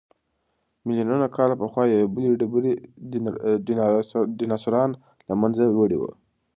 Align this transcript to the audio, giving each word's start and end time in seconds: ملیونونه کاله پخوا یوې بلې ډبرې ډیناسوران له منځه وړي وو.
ملیونونه 0.85 1.27
کاله 1.35 1.55
پخوا 1.61 1.83
یوې 1.87 2.07
بلې 2.15 2.29
ډبرې 2.39 2.73
ډیناسوران 4.37 4.89
له 5.27 5.33
منځه 5.41 5.63
وړي 5.69 5.97
وو. 5.99 6.11